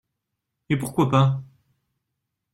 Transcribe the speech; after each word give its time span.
Et 0.71 0.77
pourquoi 0.77 1.09
pas? 1.11 1.43